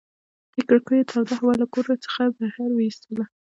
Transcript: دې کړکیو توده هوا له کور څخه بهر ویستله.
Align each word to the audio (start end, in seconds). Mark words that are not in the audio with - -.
دې 0.53 0.61
کړکیو 0.69 1.09
توده 1.11 1.33
هوا 1.39 1.53
له 1.61 1.65
کور 1.73 1.85
څخه 2.05 2.21
بهر 2.37 2.69
ویستله. 2.75 3.25